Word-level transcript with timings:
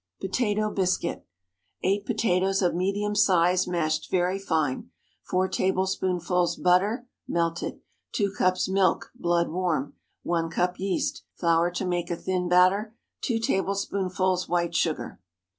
POTATO 0.19 0.71
BISCUIT. 0.71 1.27
8 1.83 2.05
potatoes 2.07 2.63
of 2.63 2.73
medium 2.73 3.13
size, 3.13 3.67
mashed 3.67 4.09
very 4.09 4.39
fine. 4.39 4.89
4 5.29 5.47
tablespoonfuls 5.47 6.55
butter, 6.55 7.07
melted. 7.27 7.81
2 8.13 8.31
cups 8.35 8.67
milk, 8.67 9.11
blood 9.13 9.49
warm. 9.49 9.93
1 10.23 10.49
cup 10.49 10.79
yeast. 10.79 11.21
Flour 11.35 11.69
to 11.69 11.85
make 11.85 12.09
a 12.09 12.15
thin 12.15 12.49
batter. 12.49 12.95
2 13.21 13.37
tablespoonfuls 13.37 14.49
white 14.49 14.73
sugar. 14.73 15.19